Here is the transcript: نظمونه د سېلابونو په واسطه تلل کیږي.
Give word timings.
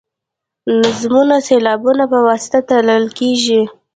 نظمونه 0.81 1.37
د 1.41 1.43
سېلابونو 1.47 2.03
په 2.11 2.19
واسطه 2.27 2.59
تلل 2.69 3.03
کیږي. 3.19 3.61